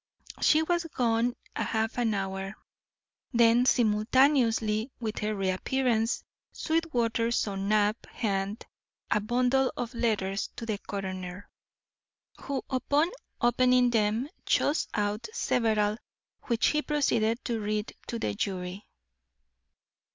[0.41, 2.55] She was gone a half hour,
[3.33, 8.65] then simultaneously with her reappearance, Sweetwater saw Knapp hand
[9.11, 11.47] a bundle of letters to the coroner,
[12.39, 13.11] who, upon
[13.41, 15.97] opening them, chose out several
[16.45, 18.87] which he proceeded to read to the jury.